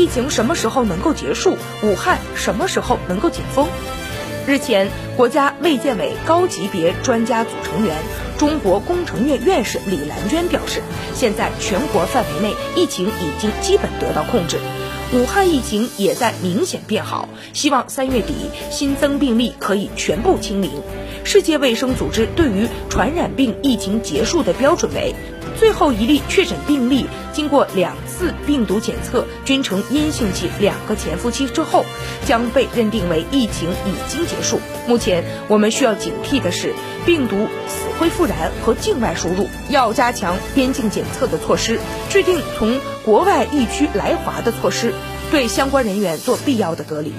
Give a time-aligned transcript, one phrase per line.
[0.00, 1.58] 疫情什么时候能够结束？
[1.82, 3.68] 武汉什么时候能够解封？
[4.46, 7.94] 日前，国家卫健委高级别专家组成员、
[8.38, 10.80] 中国工程院院士李兰娟表示，
[11.14, 14.56] 现在全国范围内疫情已经基本得到控制。
[15.12, 18.34] 武汉疫情也在明显变好，希望三月底
[18.70, 20.70] 新增病例可以全部清零。
[21.24, 25.14] 世界卫生组织对于传染病疫情结束的标准为，
[25.58, 27.04] 最后一例确诊病例
[27.34, 31.86] 经过两四病毒检测均呈阴性期两个潜伏期之后，
[32.26, 34.60] 将被认定为疫情已经结束。
[34.86, 36.74] 目前我们需要警惕的是
[37.06, 44.92] 病毒死灰复燃和境外输入，要加强边境检测的措施，制定从国外疫区来华的措施。
[45.30, 47.14] 对相关人员做必要的隔离。